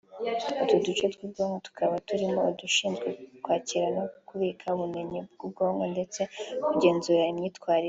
[0.61, 3.07] utu duce tw’ubwonko tukaba turimo udushinzwe
[3.43, 6.29] kwakira no kubika ubumenyi mu bwonko ndetse no
[6.71, 7.79] kugenzura imyitwarire